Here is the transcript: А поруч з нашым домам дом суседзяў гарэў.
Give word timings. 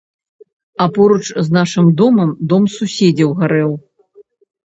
А 0.83 0.85
поруч 0.95 1.25
з 1.27 1.57
нашым 1.57 1.91
домам 2.01 2.29
дом 2.53 2.63
суседзяў 2.77 3.29
гарэў. 3.43 3.71